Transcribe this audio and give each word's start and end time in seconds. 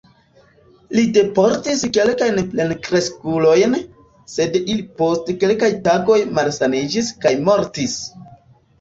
Li 0.99 1.03
deportis 1.17 1.83
kelkajn 1.97 2.39
plenkreskulojn, 2.55 3.77
sed 4.39 4.59
ili 4.63 4.81
post 5.05 5.33
kelkaj 5.45 5.73
tagoj 5.91 6.21
malsaniĝis 6.43 7.17
kaj 7.25 7.39
mortis. 7.49 8.05